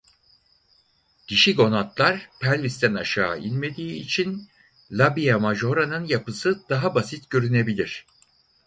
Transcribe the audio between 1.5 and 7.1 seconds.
gonadlar pelvisten aşağı inmediği için labia majoranın yapısı daha